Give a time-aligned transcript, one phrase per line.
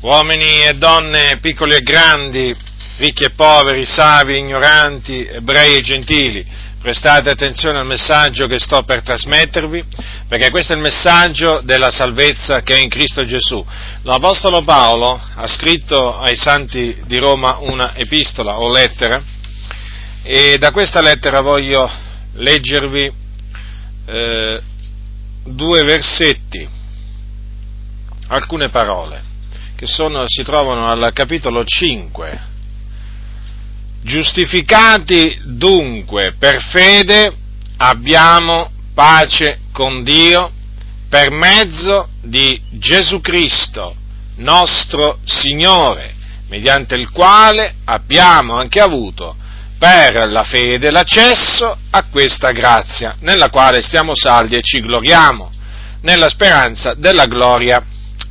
[0.00, 2.54] uomini e donne, piccoli e grandi,
[2.98, 6.46] ricchi e poveri, savi ignoranti, ebrei e gentili,
[6.80, 9.84] prestate attenzione al messaggio che sto per trasmettervi,
[10.28, 13.64] perché questo è il messaggio della salvezza che è in Cristo Gesù.
[14.02, 19.20] L'Apostolo Paolo ha scritto ai santi di Roma una epistola o lettera
[20.22, 21.90] e da questa lettera voglio
[22.34, 23.12] leggervi
[24.06, 24.62] eh,
[25.44, 26.68] due versetti,
[28.28, 29.28] alcune parole
[29.78, 32.40] che sono, si trovano al capitolo 5.
[34.02, 37.32] Giustificati dunque per fede
[37.76, 40.50] abbiamo pace con Dio
[41.08, 43.94] per mezzo di Gesù Cristo,
[44.38, 46.12] nostro Signore,
[46.48, 49.36] mediante il quale abbiamo anche avuto
[49.78, 55.52] per la fede l'accesso a questa grazia, nella quale stiamo saldi e ci gloriamo,
[56.00, 57.80] nella speranza della gloria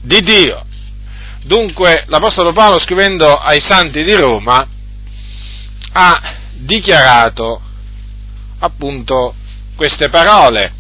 [0.02, 0.66] di Dio.
[1.48, 4.68] Dunque l'Apostolo Paolo scrivendo ai santi di Roma
[5.94, 7.62] ha dichiarato
[8.60, 9.34] appunto
[9.78, 10.74] queste parole.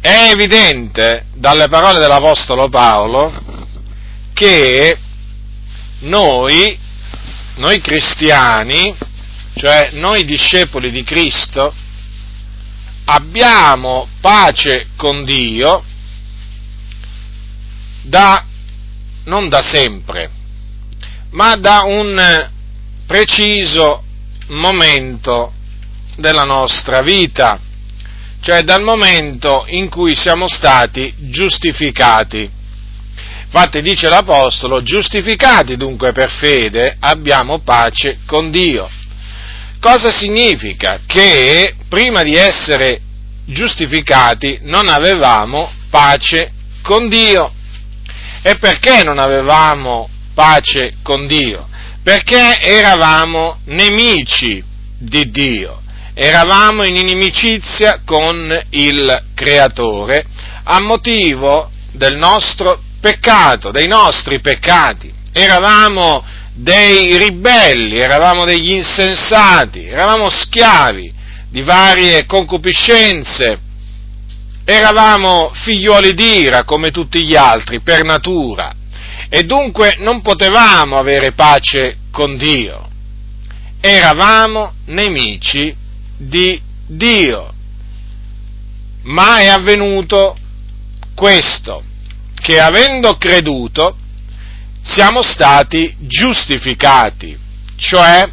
[0.00, 3.30] È evidente dalle parole dell'Apostolo Paolo
[4.32, 4.98] che
[5.98, 6.78] noi,
[7.56, 8.96] noi cristiani,
[9.54, 11.74] cioè noi discepoli di Cristo,
[13.04, 15.84] abbiamo pace con Dio
[18.06, 18.45] da,
[19.26, 20.30] non da sempre,
[21.30, 22.50] ma da un
[23.06, 24.02] preciso
[24.48, 25.52] momento
[26.16, 27.60] della nostra vita,
[28.40, 32.50] cioè dal momento in cui siamo stati giustificati.
[33.44, 38.88] Infatti dice l'Apostolo, giustificati dunque per fede abbiamo pace con Dio.
[39.80, 41.00] Cosa significa?
[41.06, 43.00] Che prima di essere
[43.44, 47.52] giustificati non avevamo pace con Dio.
[48.48, 51.66] E perché non avevamo pace con Dio?
[52.00, 54.62] Perché eravamo nemici
[54.96, 55.82] di Dio,
[56.14, 60.24] eravamo in inimicizia con il Creatore
[60.62, 65.12] a motivo del nostro peccato, dei nostri peccati.
[65.32, 71.12] Eravamo dei ribelli, eravamo degli insensati, eravamo schiavi
[71.50, 73.58] di varie concupiscenze,
[74.68, 78.74] eravamo figliuoli d'ira come tutti gli altri per natura.
[79.28, 82.88] E dunque non potevamo avere pace con Dio,
[83.80, 85.74] eravamo nemici
[86.16, 87.52] di Dio.
[89.02, 90.36] Ma è avvenuto
[91.14, 91.82] questo,
[92.34, 93.96] che avendo creduto
[94.82, 97.38] siamo stati giustificati,
[97.76, 98.28] cioè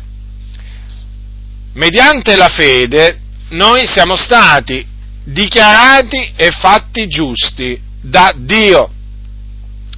[1.74, 4.93] mediante la fede noi siamo stati
[5.24, 8.92] dichiarati e fatti giusti da Dio.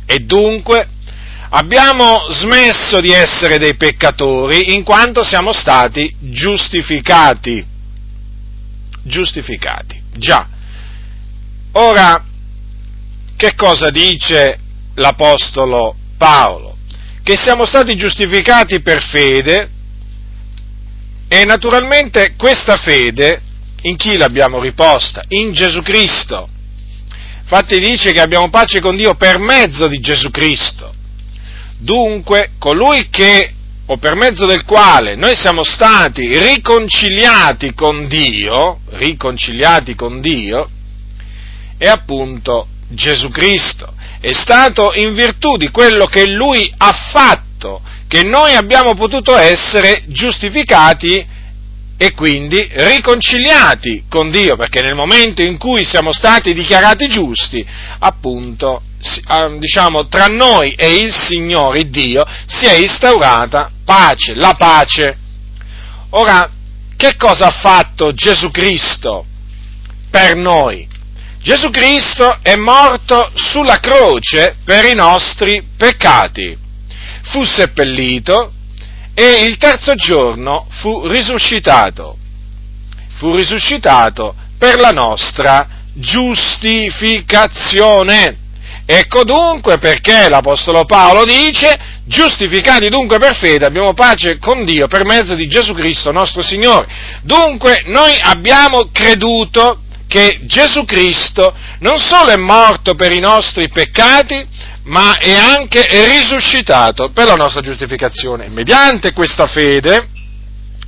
[0.06, 0.88] E dunque
[1.50, 7.66] abbiamo smesso di essere dei peccatori in quanto siamo stati giustificati.
[9.04, 10.48] Giustificati, già.
[11.74, 12.24] Ora,
[13.36, 14.60] che cosa dice
[14.96, 16.78] l'Apostolo Paolo?
[17.22, 19.70] Che siamo stati giustificati per fede
[21.28, 23.42] e naturalmente questa fede
[23.86, 25.24] in chi l'abbiamo riposta?
[25.30, 26.50] In Gesù Cristo.
[27.42, 30.94] Infatti dice che abbiamo pace con Dio per mezzo di Gesù Cristo.
[31.78, 33.54] Dunque, colui che,
[33.86, 40.68] o per mezzo del quale noi siamo stati riconciliati con Dio, riconciliati con Dio,
[41.78, 43.94] è appunto Gesù Cristo.
[44.20, 50.04] È stato in virtù di quello che Lui ha fatto che noi abbiamo potuto essere
[50.08, 51.34] giustificati
[51.98, 57.66] e quindi riconciliati con Dio, perché nel momento in cui siamo stati dichiarati giusti,
[58.00, 58.82] appunto,
[59.26, 65.18] ah, diciamo, tra noi e il Signore Dio si è instaurata pace, la pace.
[66.12, 66.50] Ora,
[66.98, 69.26] che cosa ha fatto Gesù Cristo
[70.10, 70.88] per noi?
[71.42, 76.58] Gesù Cristo è morto sulla croce per i nostri peccati,
[77.22, 78.52] fu seppellito,
[79.16, 82.18] e il terzo giorno fu risuscitato.
[83.16, 88.38] Fu risuscitato per la nostra giustificazione.
[88.86, 95.06] Ecco dunque perché l'Apostolo Paolo dice, giustificati dunque per fede abbiamo pace con Dio per
[95.06, 96.88] mezzo di Gesù Cristo nostro Signore.
[97.24, 104.46] Dunque noi abbiamo creduto che Gesù Cristo non solo è morto per i nostri peccati,
[104.86, 108.48] ma è anche risuscitato per la nostra giustificazione.
[108.50, 110.10] Mediante questa fede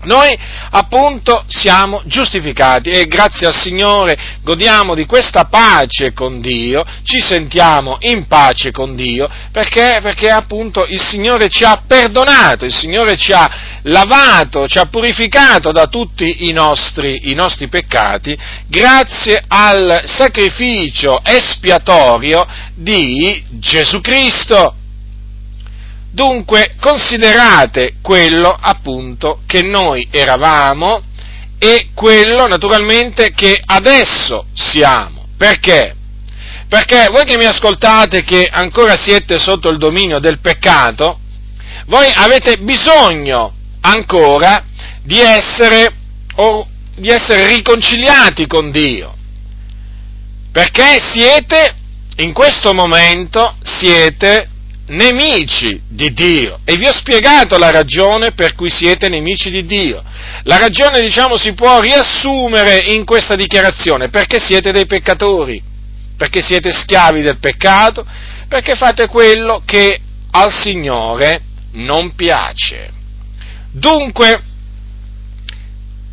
[0.03, 0.37] Noi
[0.69, 7.97] appunto siamo giustificati e grazie al Signore godiamo di questa pace con Dio, ci sentiamo
[8.01, 13.33] in pace con Dio perché, perché appunto il Signore ci ha perdonato, il Signore ci
[13.33, 18.37] ha lavato, ci ha purificato da tutti i nostri, i nostri peccati
[18.67, 24.75] grazie al sacrificio espiatorio di Gesù Cristo.
[26.11, 31.03] Dunque considerate quello appunto che noi eravamo
[31.59, 35.27] e quello naturalmente che adesso siamo.
[35.37, 35.95] Perché?
[36.67, 41.19] Perché voi che mi ascoltate che ancora siete sotto il dominio del peccato,
[41.85, 43.53] voi avete bisogno
[43.87, 44.65] ancora
[45.03, 45.93] di essere,
[46.35, 49.15] o, di essere riconciliati con Dio.
[50.51, 51.75] Perché siete,
[52.17, 54.49] in questo momento, siete
[54.87, 60.03] nemici di Dio e vi ho spiegato la ragione per cui siete nemici di Dio.
[60.43, 65.61] La ragione, diciamo, si può riassumere in questa dichiarazione, perché siete dei peccatori,
[66.17, 68.05] perché siete schiavi del peccato,
[68.47, 69.99] perché fate quello che
[70.31, 71.41] al Signore
[71.73, 72.95] non piace.
[73.71, 74.41] Dunque,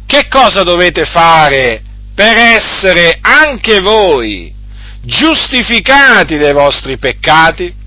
[0.07, 1.83] che cosa dovete fare
[2.15, 4.53] per essere anche voi
[5.01, 7.83] giustificati dai vostri peccati?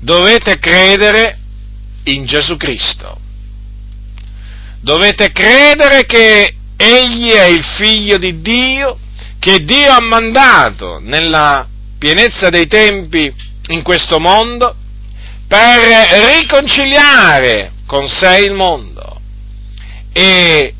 [0.00, 1.38] dovete credere
[2.04, 3.18] in Gesù Cristo.
[4.80, 8.98] Dovete credere che Egli è il figlio di Dio,
[9.38, 11.68] che Dio ha mandato nella
[11.98, 13.30] pienezza dei tempi
[13.68, 14.74] in questo mondo
[15.46, 19.20] per riconciliare con sé il mondo.
[20.12, 20.72] E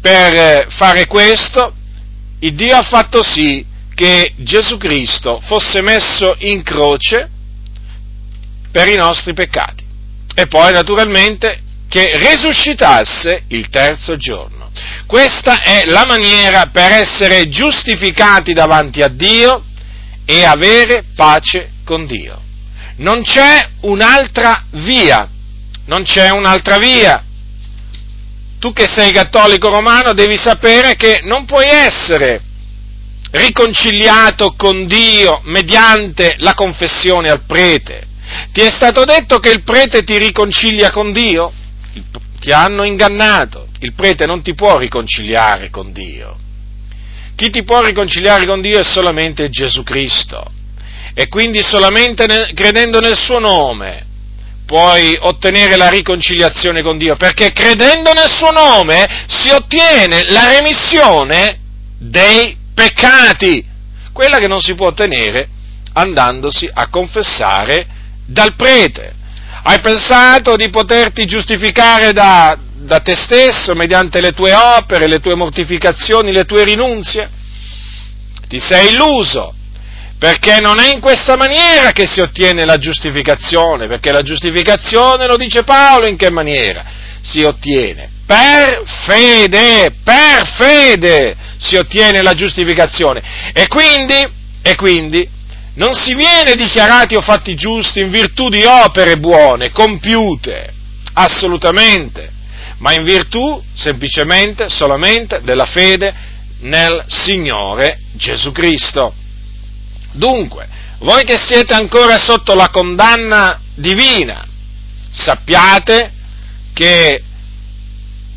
[0.00, 1.74] per fare questo,
[2.38, 3.62] il Dio ha fatto sì
[3.94, 7.28] che Gesù Cristo fosse messo in croce
[8.72, 9.84] per i nostri peccati.
[10.34, 14.70] E poi naturalmente che risuscitasse il terzo giorno.
[15.04, 19.62] Questa è la maniera per essere giustificati davanti a Dio
[20.24, 22.44] e avere pace con Dio.
[22.96, 25.28] Non c'è un'altra via,
[25.86, 27.22] non c'è un'altra via.
[28.58, 32.40] Tu che sei cattolico romano devi sapere che non puoi essere
[33.32, 38.06] riconciliato con Dio mediante la confessione al prete.
[38.52, 41.52] Ti è stato detto che il prete ti riconcilia con Dio?
[42.40, 43.68] Ti hanno ingannato.
[43.80, 46.38] Il prete non ti può riconciliare con Dio.
[47.34, 50.50] Chi ti può riconciliare con Dio è solamente Gesù Cristo.
[51.18, 54.04] E quindi solamente nel, credendo nel suo nome
[54.66, 61.58] puoi ottenere la riconciliazione con Dio, perché credendo nel suo nome si ottiene la remissione
[61.98, 63.64] dei peccati,
[64.12, 65.48] quella che non si può ottenere
[65.94, 67.86] andandosi a confessare
[68.26, 69.14] dal prete.
[69.62, 75.34] Hai pensato di poterti giustificare da, da te stesso mediante le tue opere, le tue
[75.34, 77.30] mortificazioni, le tue rinunzie?
[78.46, 79.54] Ti sei illuso,
[80.18, 85.36] perché non è in questa maniera che si ottiene la giustificazione, perché la giustificazione, lo
[85.36, 86.84] dice Paolo, in che maniera
[87.20, 88.10] si ottiene?
[88.24, 93.22] Per fede, per fede si ottiene la giustificazione.
[93.52, 94.26] E quindi,
[94.62, 95.28] e quindi
[95.74, 100.72] non si viene dichiarati o fatti giusti in virtù di opere buone, compiute,
[101.12, 102.30] assolutamente,
[102.78, 106.14] ma in virtù semplicemente, solamente della fede
[106.60, 109.12] nel Signore Gesù Cristo.
[110.16, 110.68] Dunque,
[110.98, 114.46] voi che siete ancora sotto la condanna divina,
[115.10, 116.12] sappiate
[116.72, 117.22] che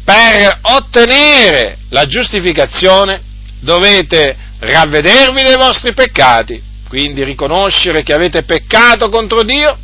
[0.03, 3.21] per ottenere la giustificazione
[3.59, 9.77] dovete ravvedervi dei vostri peccati quindi riconoscere che avete peccato contro Dio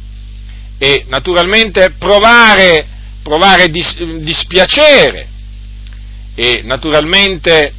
[0.80, 2.86] e naturalmente provare,
[3.22, 5.28] provare dis, dispiacere
[6.34, 7.72] e naturalmente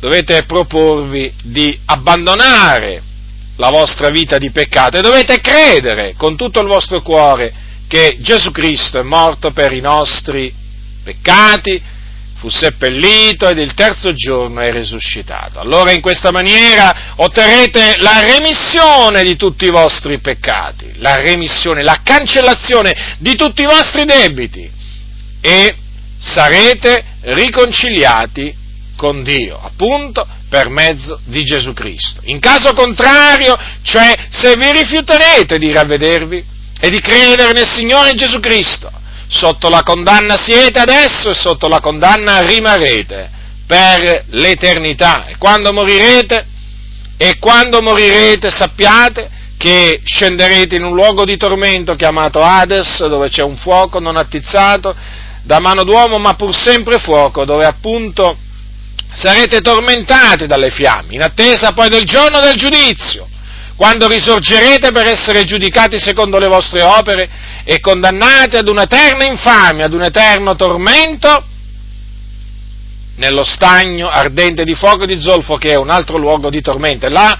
[0.00, 3.02] dovete proporvi di abbandonare
[3.56, 7.52] la vostra vita di peccato e dovete credere con tutto il vostro cuore
[7.88, 10.54] che Gesù Cristo è morto per i nostri
[11.02, 11.82] peccati,
[12.36, 15.58] fu seppellito ed il terzo giorno è risuscitato.
[15.58, 22.00] Allora in questa maniera otterrete la remissione di tutti i vostri peccati, la remissione, la
[22.04, 24.70] cancellazione di tutti i vostri debiti
[25.40, 25.74] e
[26.18, 28.54] sarete riconciliati
[28.98, 32.20] con Dio, appunto per mezzo di Gesù Cristo.
[32.24, 36.44] In caso contrario, cioè se vi rifiuterete di ravvedervi
[36.80, 38.90] e di credere nel Signore Gesù Cristo,
[39.28, 43.30] sotto la condanna siete adesso e sotto la condanna rimarrete
[43.68, 45.26] per l'eternità.
[45.26, 46.46] E quando morirete,
[47.16, 53.44] e quando morirete sappiate che scenderete in un luogo di tormento chiamato Hades, dove c'è
[53.44, 54.92] un fuoco non attizzato,
[55.44, 58.36] da mano d'uomo, ma pur sempre fuoco, dove appunto
[59.12, 63.28] sarete tormentati dalle fiamme, in attesa poi del giorno del giudizio,
[63.76, 67.28] quando risorgerete per essere giudicati secondo le vostre opere
[67.64, 71.44] e condannati ad un'eterna infamia, ad un eterno tormento
[73.16, 77.06] nello stagno ardente di fuoco e di zolfo che è un altro luogo di tormento.
[77.06, 77.38] E là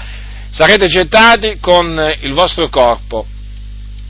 [0.51, 3.27] sarete gettati con il vostro corpo,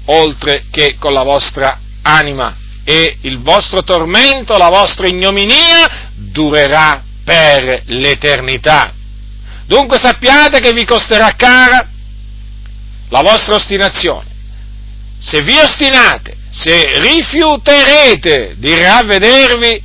[0.06, 2.56] oltre che con la vostra anima.
[2.84, 8.94] E il vostro tormento, la vostra ignominia durerà per l'eternità.
[9.66, 11.86] Dunque sappiate che vi costerà cara
[13.10, 14.24] la vostra ostinazione.
[15.18, 19.82] Se vi ostinate, se rifiuterete di ravvedervi,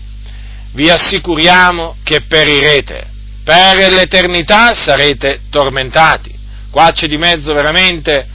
[0.72, 3.08] vi assicuriamo che perirete.
[3.44, 6.34] Per l'eternità sarete tormentati.
[6.72, 8.26] Qua c'è di mezzo veramente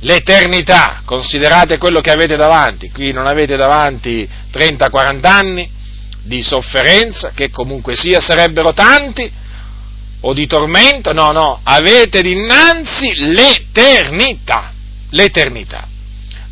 [0.00, 1.02] l'eternità.
[1.04, 2.90] Considerate quello che avete davanti.
[2.90, 5.78] Qui non avete davanti 30-40 anni
[6.22, 9.30] di sofferenza, che comunque sia sarebbero tanti,
[10.20, 11.12] o di tormento.
[11.12, 14.72] No, no, avete dinanzi l'eternità.
[15.10, 15.88] L'eternità.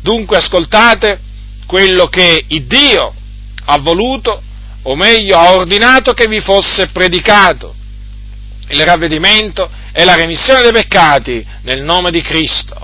[0.01, 1.19] Dunque ascoltate
[1.65, 3.13] quello che Dio
[3.65, 4.41] ha voluto
[4.81, 7.75] o meglio ha ordinato che vi fosse predicato
[8.69, 12.75] il ravvedimento e la remissione dei peccati nel nome di Cristo.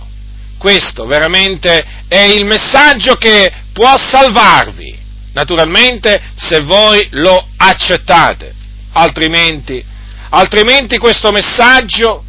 [0.57, 4.84] Questo veramente è il messaggio che può salvarvi,
[5.35, 8.53] naturalmente se voi lo accettate,
[8.93, 9.83] altrimenti,
[10.29, 12.23] altrimenti questo messaggio,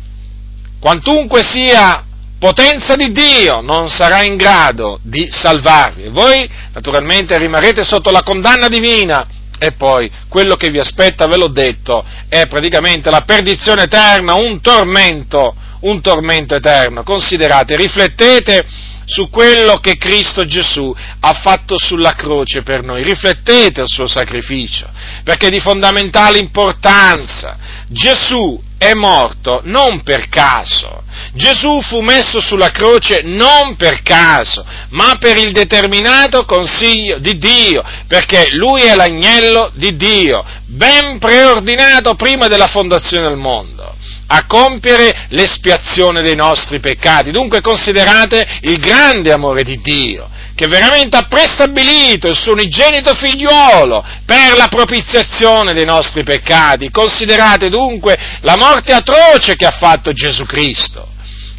[0.81, 2.05] quantunque sia
[2.39, 6.09] potenza di Dio, non sarà in grado di salvarvi.
[6.09, 9.27] Voi naturalmente rimarrete sotto la condanna divina
[9.59, 14.61] e poi quello che vi aspetta, ve l'ho detto, è praticamente la perdizione eterna, un
[14.61, 17.05] tormento, un tormento eterno.
[17.05, 18.67] Considerate, riflettete
[19.07, 24.89] su quello che Cristo Gesù ha fatto sulla croce per noi, riflettete al suo sacrificio,
[25.23, 27.57] perché è di fondamentale importanza.
[27.89, 31.05] Gesù è morto non per caso.
[31.33, 37.83] Gesù fu messo sulla croce non per caso, ma per il determinato consiglio di Dio,
[38.09, 43.96] perché lui è l'agnello di Dio, ben preordinato prima della fondazione del mondo
[44.29, 47.31] a compiere l'espiazione dei nostri peccati.
[47.31, 54.03] Dunque considerate il grande amore di Dio che veramente ha prestabilito il suo unigenito figliuolo
[54.25, 56.91] per la propiziazione dei nostri peccati.
[56.91, 61.13] Considerate dunque la morte atroce che ha fatto Gesù Cristo,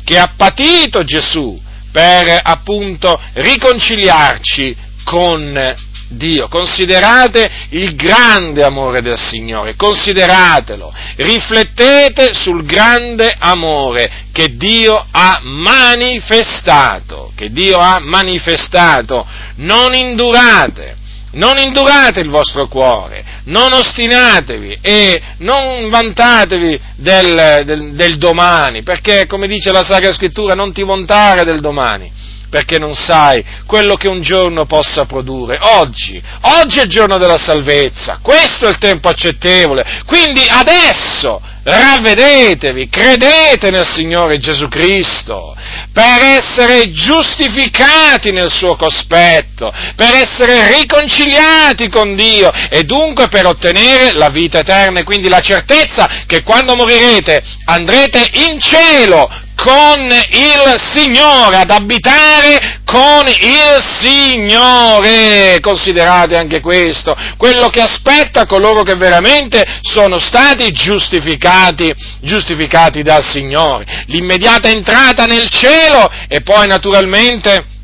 [0.03, 5.75] che ha patito Gesù per appunto riconciliarci con
[6.09, 15.39] Dio, considerate il grande amore del Signore, consideratelo, riflettete sul grande amore che Dio ha
[15.43, 20.95] manifestato, che Dio ha manifestato, non indurate,
[21.31, 29.25] non indurate il vostro cuore, non ostinatevi e non vantatevi del, del, del domani, perché
[29.25, 32.11] come dice la Sacra Scrittura non ti vantare del domani,
[32.49, 35.57] perché non sai quello che un giorno possa produrre.
[35.59, 42.87] Oggi, oggi è il giorno della salvezza, questo è il tempo accettevole, quindi adesso ravvedetevi,
[42.87, 45.53] credete nel Signore Gesù Cristo,
[45.91, 54.13] per essere giustificati nel suo cospetto, per essere riconciliati con Dio e dunque per ottenere
[54.13, 54.99] la vita eterna.
[54.99, 62.81] E quindi la certezza che quando morirete andrete in cielo con il Signore, ad abitare
[62.85, 65.59] con il Signore.
[65.61, 74.05] Considerate anche questo, quello che aspetta coloro che veramente sono stati giustificati, giustificati dal Signore.
[74.07, 77.76] L'immediata entrata nel cielo e poi naturalmente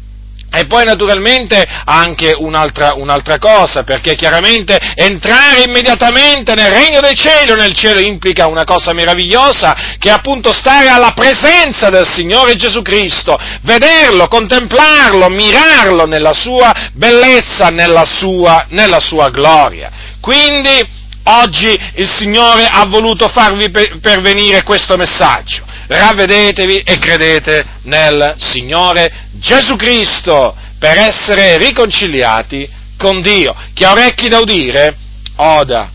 [0.55, 7.51] e poi naturalmente anche un'altra, un'altra, cosa, perché chiaramente entrare immediatamente nel regno dei cieli
[7.51, 12.55] o nel cielo implica una cosa meravigliosa, che è appunto stare alla presenza del Signore
[12.55, 19.89] Gesù Cristo, vederlo, contemplarlo, mirarlo nella sua bellezza, nella sua, nella sua gloria.
[20.19, 20.87] Quindi
[21.23, 29.75] oggi il Signore ha voluto farvi pervenire questo messaggio ravvedetevi e credete nel Signore Gesù
[29.75, 33.55] Cristo per essere riconciliati con Dio.
[33.73, 34.95] Chi ha orecchi da udire,
[35.35, 35.92] oda